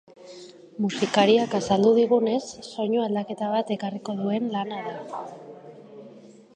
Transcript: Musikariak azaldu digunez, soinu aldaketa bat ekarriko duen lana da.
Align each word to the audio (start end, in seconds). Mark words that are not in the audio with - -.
Musikariak 0.85 1.53
azaldu 1.59 1.91
digunez, 1.99 2.41
soinu 2.71 3.05
aldaketa 3.09 3.53
bat 3.55 3.73
ekarriko 3.77 4.19
duen 4.23 4.53
lana 4.57 4.83
da. 4.89 5.25